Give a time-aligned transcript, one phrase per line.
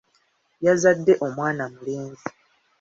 [0.65, 2.29] Yazadde omwana mulenzi.